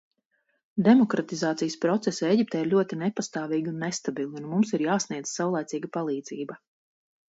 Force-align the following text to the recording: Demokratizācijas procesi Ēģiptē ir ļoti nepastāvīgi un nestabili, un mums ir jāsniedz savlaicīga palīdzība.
Demokratizācijas 0.87 1.75
procesi 1.83 2.27
Ēģiptē 2.31 2.63
ir 2.65 2.71
ļoti 2.73 3.01
nepastāvīgi 3.03 3.73
un 3.75 3.79
nestabili, 3.87 4.43
un 4.43 4.53
mums 4.57 4.77
ir 4.81 4.89
jāsniedz 4.91 5.39
savlaicīga 5.41 5.97
palīdzība. 6.03 6.65